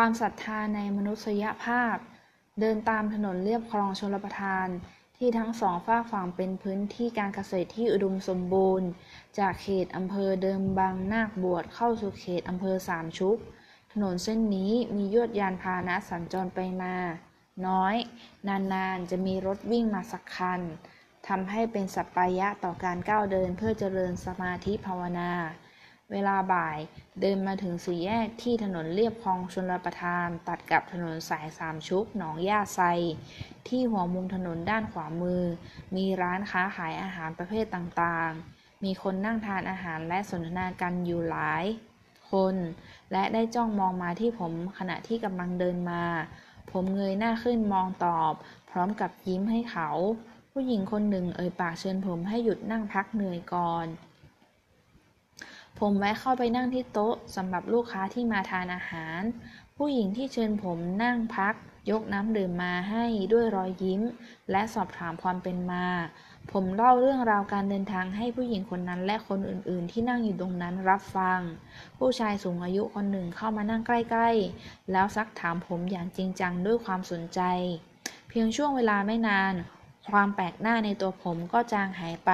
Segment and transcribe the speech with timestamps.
[0.00, 1.96] ความศรัทธาในมนุษยภาพ
[2.60, 4.68] เดินตามถนนเลียบคลองชลประทาน
[5.16, 8.88] ที่ทั้งสองฝากฝั่งเป็นพื้นที่การเกษตรที่อุดมสมบูรณ์
[9.38, 13.36] จากเขตอำเภอเดิมบางนาคบวชเข้าสู่เขตอำเภอสามชุก
[13.92, 16.96] ถนนเส้นนี้มียวดยานพาหนะสัญจรไปมา
[17.66, 17.96] น้อย
[18.48, 20.60] นานๆ จะมีรถวิ่งมาสักคัน
[21.28, 25.32] ทำให้เป็นสัปปายะต่อการก้าวเดินเพื่อเจริญสมาธิภาวนา
[26.12, 26.78] เวลาบ่าย
[27.20, 32.80] เดินมาถึงสี่แยกที่ถนนเลียบคลองชลประทาน ตัดกับถนนสายสามชุกหนองย่าไซ
[33.68, 35.42] ที่หัวมุมถนนด้านขวามือ
[35.96, 41.64] มีร้านค้าขายอาหารประเภทต่างๆ มีคนนั่งทานอาหารและสนทนากันอยู่หลาย
[42.32, 42.54] คน
[43.12, 46.02] และได้จ้องมองมาที่ผมขณะที่กำลังเดินมา
[46.72, 48.32] ผมเงยหน้าขึ้นมองตอบ
[48.70, 49.88] พร้อมกับยิ้มให้เขา
[50.52, 53.86] ผู้หญิงคนหนึ่งเอ่ยปากเชิญผมให้หยุดนั่งพักเหนื่อยก่อน
[55.80, 59.20] ผมแวะเข้าไปนั่งที่โต๊ะสำหรับลูกค้าที่มาทานอาหาร
[59.76, 61.54] ผู้หญิงที่เชิญผมนั่งพัก
[61.90, 64.02] ยกน้ำดื่มมาให้ด้วยรอยยิ้ม
[64.50, 65.86] และสอบถามความเป็นมา
[66.52, 71.40] ผมเล่าเรื่องราวการเดินทางให้ผู้หญิงคนนั้นและคนอื่นๆ ที่นั่งอยู่ตรงนั้นรับฟัง
[71.98, 77.40] ผู้ชายสูงอายุคนหนึ่งเข้ามานั่งใกล้ๆ แล้วซักถามผมอย่างจริงจังด้วยความสนใจ
[78.28, 79.54] เพียงช่วงเวลาไม่นาน
[80.10, 82.32] ความแปลกหน้าในตัวผมก็จางหายไป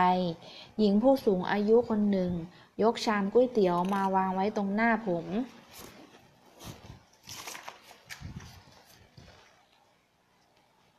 [0.79, 2.33] หญิงผู้สูงอายุคนหนึ่ง
[2.83, 5.27] ยกชามก๋วยเตี๋ยวมาวางไว้ตรงหน้าผม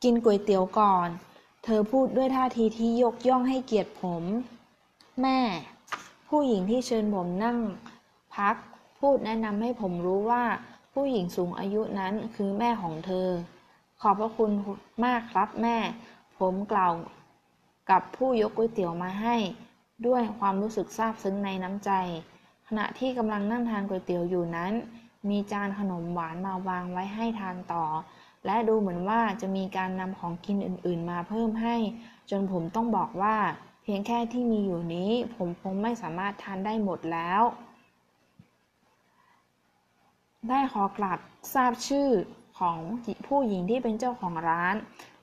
[0.02, 1.08] กินก๋วยเตี๋ยวก่อน
[1.64, 4.22] เธอพูดด้วยท่าทีที่ยกย่องให้เกียรติผม
[5.22, 5.38] แม่
[6.28, 7.58] ผู้หญิงที่เชิญผมนั่ง
[8.34, 8.56] พัก
[8.98, 10.44] พูดแนะนำให้ผมรู้ว่า
[10.94, 13.28] ผู้หญิงสูงอายุนั้นคือแม่ของเธอ
[14.00, 14.50] ขอบพระคุณ
[15.04, 15.76] มากครับแม่
[16.38, 16.92] ผมกล่าว
[17.90, 19.36] กับผู้ยกก๋วยเตี๋ยวมาให้
[20.06, 21.90] ด้วยความรู้สึกซาบซึ้งในน้ำใจ
[22.68, 24.72] ขณะที่กำลังนั่งทานก๋วยเตี๋ยวอยู่นั้น
[25.28, 27.84] มีจานขนมหวานมาวางไว้ให้ทานต่อ
[28.46, 31.76] และดูเหมือนว่าจะมีการนำของกินอื่นๆ มาเพิ่มให้
[32.30, 33.36] จนผมต้องบอกว่า
[33.82, 37.42] เพียงแค่ที่มีอยู่นี้ ผมคงไม่สามารถทานได้หมดแล้ว
[40.48, 41.18] ได้ขอกลับ
[41.54, 42.08] ทราบชื่อ
[42.58, 42.78] ของ
[43.26, 44.74] ผู้หญิงที่เป็นเจ้าของร้าน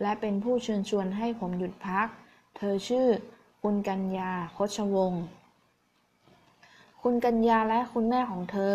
[0.01, 2.07] และเป็นผู้เชิญชวนให้ผมหยุดพัก
[2.57, 3.07] เธอชื่อ
[3.65, 5.23] คุณกัญญาโคชวงศ์
[7.01, 8.73] คุณกัญญาและคุณแม่ของเธอ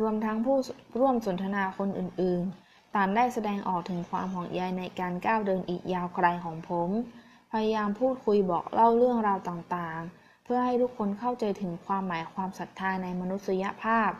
[0.00, 0.56] รวมทั้งผู้
[1.00, 6.88] ร่วมสนทนาคนอื่นๆ ต่างได้แสดงออกถึงความห่วงใยในการก้าวเดินอีกยาวไกลของผม
[7.52, 14.10] พยายามพูดคุยบอกเล่าเรื่องราวต่างๆ เพื่อให้ทุกคนเข้าใจถึงความหมายความศรัทธาในมนุษยภาพ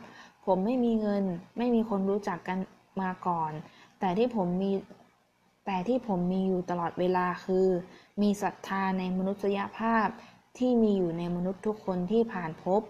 [0.46, 1.24] ผมไม่มีเงิน
[1.58, 2.58] ไม่มีคนรู้จักกัน
[3.02, 3.52] มาก่อน
[3.98, 4.72] แต่ที่ผมมี
[5.64, 7.66] แต่ที่ผมมีอยู่ตลอดเวลาคือ
[8.22, 10.06] มีศรัทธาในมนุษยภาพ
[10.58, 12.82] ที่มีอยู่ในมนุษย์ทุกคนที่ผ่านพบ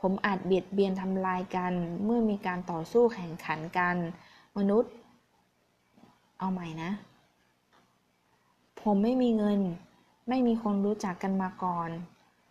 [0.00, 1.72] ผมอาจเบียดเบียนทำลายกัน
[2.04, 3.96] เมื่อมีการต่อสู้แข่งขันกัน
[4.58, 4.92] มนุษย์
[6.38, 6.90] เอาใหม่นะ
[8.82, 9.60] ผมไม่มีเงิน
[10.28, 11.90] ไม่มีคนรู้จักกันมาก่อน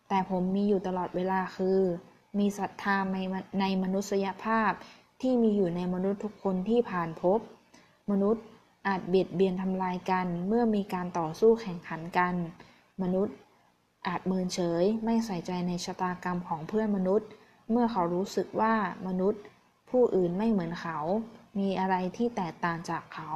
[0.09, 1.79] แต่ผมมีอยู่ตลอดเวลาคือ
[2.39, 3.17] มีศรัทธาใน
[3.59, 4.71] ในมนุษยภาพ
[5.21, 7.39] ที่มีอยู่ในมนุษย์ทุกคนที่ผ่านพบ
[8.11, 8.43] มนุษย์
[8.87, 12.35] อาจเบียดเบียนทำลายกัน เมื่อมีการต่อสู้แข่งขันกัน
[13.01, 13.35] มนุษย์
[14.07, 17.29] อาจเมินเฉยไม่ใส่ใจในชะตากรรมของเพื่อนมนุษย์
[17.71, 18.73] เมื่อเขารู้สึกว่า
[19.07, 19.41] มนุษย์
[19.89, 20.97] ผู้อื่นไม่เหมือนเขา
[21.59, 23.31] มีอะไรที่แตกต่างจากเขา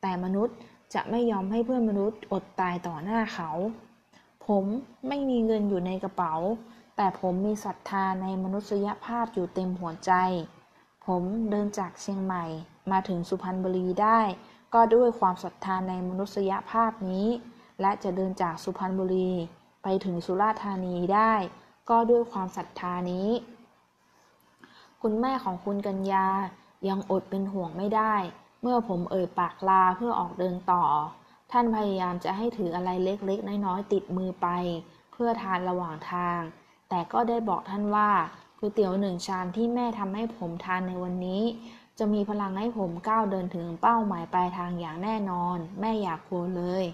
[0.00, 0.56] แต่มนุษย์
[0.94, 3.50] จะไม่ยอมให้เพื่อนมนุษย์อดตายต่อหน้าเขา
[4.46, 4.64] ผม
[5.08, 6.34] ไม่มีเงินอยู่ในกระเป๋า
[6.96, 10.12] แต่ผมมีศรัทธาในมนุษยภาพอยู่เต็มหัวใจ
[11.06, 12.44] ผมเดินจากเชียงใหม่
[12.90, 14.20] มาถึงสุพรรณบุรีได้
[14.74, 17.28] ก็ด้วยความศรัทธาในมนุษยภาพนี้
[17.80, 19.32] และจะเดินจากสุพรรณบุรี
[19.82, 21.32] ไปถึงสุราษฎร์ธานีได้
[21.90, 23.28] ก็ด้วยความศรัทธานี้
[25.02, 26.26] คุณแม่ของคุณกัญญา
[26.88, 28.14] ยังอดเป็นห่วงไม่ได้
[28.62, 30.84] เมื่อผมเอ่ยปากลาเพื่อออกเดินต่อ
[31.52, 34.48] ท่านพยายามจะให้ถืออะไรเล็กๆ น้อยๆ ติดมือไป
[35.12, 36.40] เพื่อทานระหว่างทาง
[36.88, 38.10] แต่ก็ได้บอกท่านว่า
[38.58, 41.42] ก๋วยเตี๋ยวหนึ่งชามที่แม่ทำให้ผมทานในวันนี้
[42.00, 46.84] จะมีพลังให้ผมก้าวเดินถึงเป้าหมายปลายทางอย่างแน่นอน แม่อยากกลัวเลย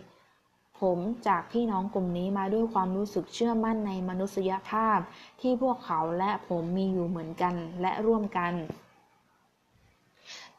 [0.80, 4.98] ผมจากพี่น้องกลุ่มนี้มาด้วยความรู้สึกเชื่อมั่นในมนุษยภาพ
[5.40, 8.52] ที่พวกเขาและผมมีอยู่เหมือนกันและร่วมกัน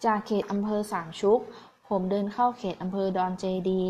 [0.06, 1.40] จากเขตอำเภอสามชุก
[1.88, 3.86] ผมเดินเข้าเขตอำเภอดอนเจดี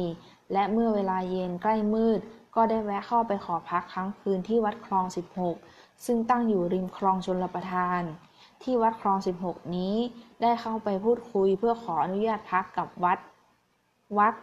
[0.54, 2.20] และเมื่อเวลาเย็นใกล้มืด
[2.56, 5.06] ก็ได้แวะเข้าไปขอพักค้างคืนที่วัดคลอง
[5.56, 8.04] 16 ซึ่งตั้งอยู่ริมคลองชลประทาน
[8.64, 9.96] ที่วัดคลอง16 นี้
[10.42, 13.20] ได้เข้าไปพูดคุยเพื่อขออนุญาตพักกับวัด
[14.18, 14.34] วัด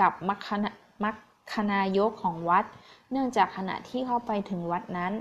[0.00, 0.66] กับมัคคณ
[1.04, 1.16] มัค
[1.52, 2.64] คนายกของวัด
[3.10, 5.12] เนื่องจากขณะที่เข้าไปถึงวัดนั้น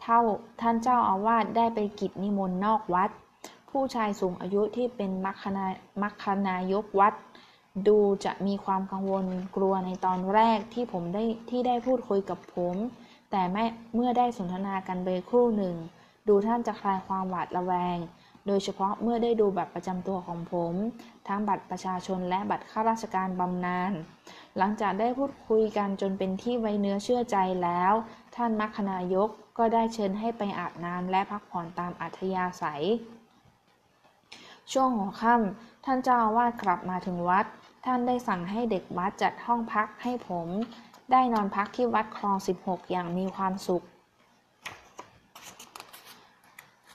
[0.00, 0.20] เท่า
[0.60, 3.10] ท่านเจ้าอาวาสได้ไปกิจนิมนต์นอกวัด
[3.70, 5.66] ผู้ชายสูงอายุที่เป็นมัคคณา
[6.02, 7.14] มัคคนายกวัด
[7.88, 9.24] ดูจะมีความกังวล
[9.56, 12.76] กลัวในตอนแรกที่ผมได้ที่ได้พูดคุยกับผม
[13.30, 13.64] แต่แม่
[13.94, 15.76] เมื่อได้สนทนากันไปครู่หนึ่ง
[16.28, 17.98] ดูท่านจะคลายความหวาดระแวง
[18.46, 20.74] โดยเฉพาะเมื่อได้ดูบัตรประจำตัวของผม
[21.28, 23.92] ทั้งบัตรประชาชนและบัตรข้าราชการบำนาญ
[24.58, 27.92] หลังจากได้พูดคุยกันจนเป็นที่ไว้เนื้อเชื่อใจแล้ว
[28.36, 29.28] ท่านมัคคนายก
[29.58, 32.84] ก็ได้เชิญให้ไปอาบน้ำและพักผ่อนตามอัธยาศัย
[34.72, 37.46] ช่วงหัวค่ำท่านเจ้าอาวาสกลับมาถึงวัด
[37.84, 40.48] ท่านได้สั่งให้เด็กวัดจัดห้องพักให้ผม
[41.12, 43.84] ได้นอนพักที่วัดคลอง 16 อย่างมีความสุข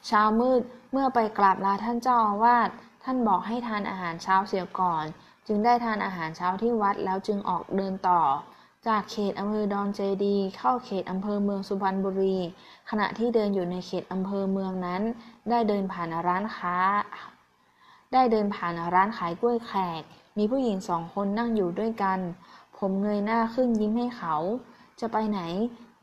[0.08, 0.62] เช้ามืด
[0.92, 2.70] เมื่อไปกราบลาท่านเจ้าอาวาส
[3.04, 5.06] ท่านบอกให้ทานอาหารเช้าเสียก่อน
[5.48, 8.22] จึงได้ทานอาหารเช้าที่วัดแล้วจึงออกเดินต่อ
[8.88, 12.38] จากเขตอำเภอดอนเจดี เข้าเขตอำเภอเมืองสุพรรณบุรี
[12.90, 15.02] ขณะที่เดินอยู่ในเขตอำเภอเมืองนั้น
[15.50, 16.78] ได้เดินผ่านร้านค้า
[18.14, 20.02] ได้เดินผ่านร้านขายกล้วยแขก
[20.38, 22.20] มีผู้หญิงสองคนนั่งอยู่ด้วยกัน
[22.78, 24.36] ผมเงยหน้าขึ้นยิ้มให้เขา
[25.00, 25.40] จะไปไหน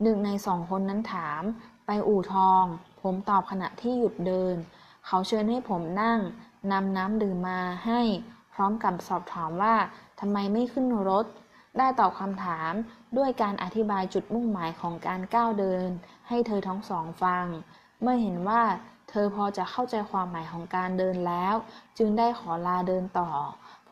[0.01, 1.43] หนึ่งในสองคนนั้นถาม
[1.85, 2.63] ไปอู่ทอง
[3.01, 4.55] ผมตอบขณะที่หยุดเดิน
[5.05, 6.19] เขาเชิญให้ผมนั่ง
[6.71, 8.01] นำน้ำดื่มมาให้
[8.53, 9.75] พร้อมกับสอบถามว่า
[10.19, 11.25] ทำไมไม่ขึ้นรถ
[11.77, 12.71] ได้ตอบคำถาม
[13.17, 15.89] ด้วยการอธิบายจุดมุ่งหมายของการก้าวเดิน
[16.27, 17.45] ให้เธอทั้งสองฟัง
[18.01, 18.63] เมื่อเห็นว่า
[19.09, 21.55] เธอพอจะเข้าใจความหมายของการเดินแล้ว
[21.97, 23.29] จึงได้ขอลาเดินต่อ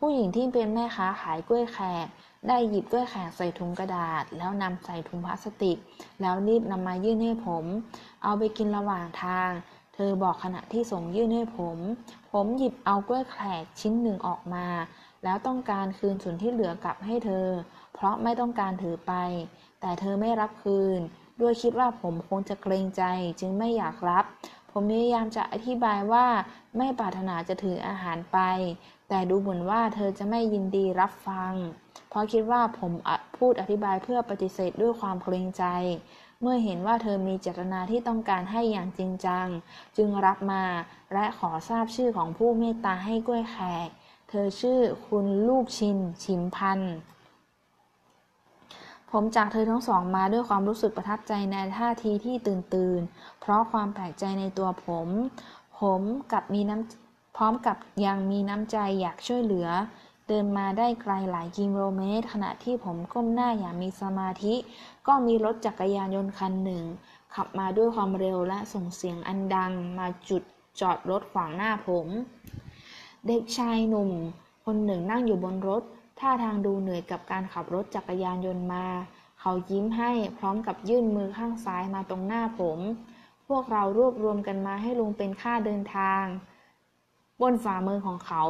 [0.04, 2.06] ผู้หญิงที่เป็นแม่ค้าขายกล้วยแขก
[2.48, 5.76] ได้หยิบกล้วยแขกใส่ถุงกระดาษ แล้วนำใส่ถุงพลาสติก
[6.20, 7.64] แล้วรีบนำมายื่นให้ผม
[8.22, 9.50] เอาไปกินระหว่างทาง
[9.94, 11.78] เธอบอกขณะที่ส่งยื่นให้ผม
[12.32, 14.66] ผมหยิบเอากล้วยแขกชิ้นหนึ่งออกมา
[15.24, 17.46] แล้วต้องการคืนส่วนที่เหลือกลับให้เธอ
[17.94, 19.12] เพราะไม่ต้องการถือไป
[19.80, 20.98] แต่เธอไม่รับคืน
[21.40, 23.02] ด้วยคิดว่าผมคงจะเกรงใจ
[23.40, 24.24] จึงไม่อยากรับ
[24.72, 26.26] ผมพยายามจะอธิบายว่า
[26.76, 28.38] ไม่ปรารถนาจะถืออาหารไป
[29.08, 31.52] แต่ดูเหมือนว่าเธอจะไม่ยินดีรับฟัง
[32.08, 32.92] เพราะคิดว่าผม
[33.38, 35.64] พูดอธิบายเพื่อปฏิเสธด้วยความเกรงใจ
[36.40, 39.46] เมื่อเห็นว่าเธอมีเจตนาที่ต้องการให้อย่างจริงจัง
[39.96, 40.64] จึงรับมา
[41.12, 43.88] และขอทราบชื่อของผู้เมตตาให้กล้วยแขก
[44.28, 46.94] เธอชื่อคุณลูกชิน ชิมพันธ์
[49.12, 53.00] ผมจากเธอทั้งสองมาด้วยความรู้สึกประทับใจในท่าทีที่ตื่นตื่น
[53.40, 55.08] เพราะความแปลกใจในตัวผม
[55.80, 56.00] ผม
[56.32, 59.68] กับมีน้ำพร้อมกับยังมีน้ำใจอยากช่วยเหลือ
[60.28, 64.54] เดินมาได้ไกลหลายกิโลเมตร ขณะที่ผมก้มหน้าอย่างมีสมาธิ
[65.06, 66.84] ก็มีรถจักรยานยนต์คันหนึ่ง
[67.34, 70.42] ขับมาด้วยความเร็วและส่งเสียงอันดังมาจุด
[70.80, 72.06] จอดรถขวางหน้าผม
[73.26, 74.10] เด็กชายหนุ่ม
[74.64, 75.82] คนหนึ่งนั่งอยู่บนรถ
[76.22, 78.86] ท่าทางดูเหนื่อยกับการขับรถจักรยานยนต์มา
[79.40, 82.78] เขายิ้มให้พร้อมกับยื่นมือข้างซ้ายมาตรงหน้าผม
[83.48, 86.24] พวกเรารวบรวมกันมาให้ลุงเป็นค่าเดินทาง
[87.40, 88.44] บนฝ่ามือของเขา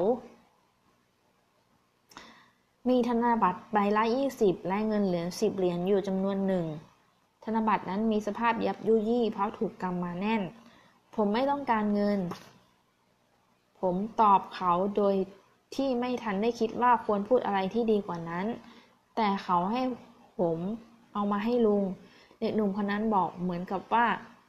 [2.89, 4.03] มีธนบัตรใบละ
[4.37, 6.67] 20 และเงินเหรียญ10 เหรียญอยู่จำนวนหนึ่ง
[7.45, 10.43] ธนบัตรนั้นมีสภาพยับยุยี่เพราะถูกกำมาแน่น
[11.15, 12.21] ผมไม่ต้องการเงิน
[13.81, 15.15] ผมตอบเขาโดย
[15.75, 18.47] ที่ไม่ทันได้คิดว่าควรพูดอะไรที่ดีกว่านั้น
[19.17, 19.83] แต่เขาให้
[20.39, 20.59] ผม
[21.15, 21.85] เอามาให้ลุง
[22.41, 24.07] เด็กหนุ่มคนนั้นบอกเหมือนกับว่า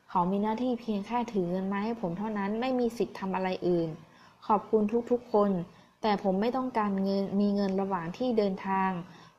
[0.10, 3.90] เขามีหน้าที่เพียงแค่ถือเงินมาให้ผมเท่านั้นไม่มีสิทธิ์ทำอะไรอื่น
[4.48, 5.52] ขอบคุณทุกๆคน
[6.02, 8.90] แต่ผมไม่ต้องการเงินมีเงินระหว่างที่เดินทาง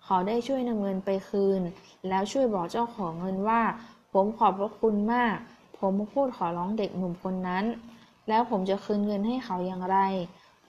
[0.06, 1.60] ขอได้ช่วยนำเงินไปคืน
[2.08, 3.60] แล้วช่วยบอกเจ้าของเงินว่า
[4.12, 5.36] ผมขอบพระคุณมาก
[5.78, 7.64] ผมพูดขอร้องเด็กหนุ่มคนนั้น
[8.28, 9.98] แล้วผมจะคืนเงินให้เขาอย่างไร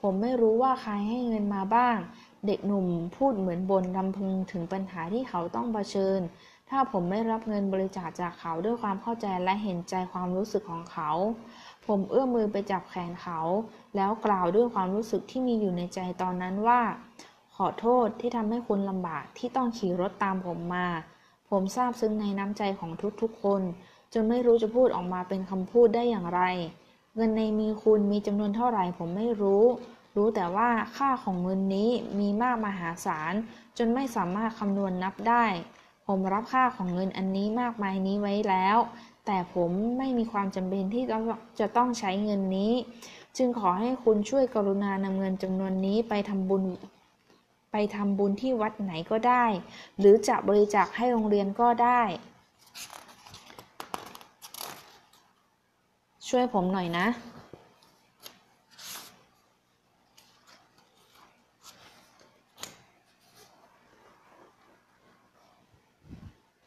[0.00, 1.96] ผมไม่รู้ว่าใครให้เงินมาบ้าง
[2.46, 2.86] เด็กหนุ่ม
[3.16, 6.20] พูดเหมือนบนรำพึงถึงปัญหาที่เขาต้องเผชิญ
[6.70, 11.10] ถ้าผมไม่รับเงินบริจาคจากเขาด้วยความเข้าใจและเห็นใจความรู้สึกของเขา
[11.86, 13.40] ผมเอื้อมมือไปจับแขนเขา
[13.96, 16.80] แล้วกล่าวด้วยความรู้สึกที่มีอยู่ในใจตอนนั้นว่า
[17.56, 20.86] ขอโทษที่ทำให้คุณลำบากที่ต้องขี่รถตามผมมา
[21.50, 22.90] ผมซาบซึ้งในน้ำใจของ
[23.22, 23.62] ทุกๆคน
[24.12, 26.40] จนไม่รู้จะพูดออกมาเป็นคำพูดได้อย่างไร
[27.16, 29.64] เงินในมีคุณมีจำนวนเท่าไหร่ผมไม่รู้
[30.16, 33.34] รู้แต่ว่าค่าของเงินนี้มีมากมหาศาล
[33.78, 35.44] จนไม่สามารถคำนวณนับได้
[36.06, 38.78] ผมรับค่าของเงินอันนี้มากมายนี้ไว้แล้ว
[39.26, 41.04] แต่ผมไม่มีความจำเป็นที่
[41.60, 42.72] จะต้องใช้เงินนี้
[43.36, 46.64] จึงขอให้คุณช่วยกรุณานำเงินจำนวนนี้ไปทำบุญ
[47.72, 49.44] ไปทำบุญที่วัดไหนก็ได้
[49.98, 52.02] หรือจะบริจาคให้โรงเรียนก็ได้
[56.28, 57.06] ช่วยผมหน่อยนะ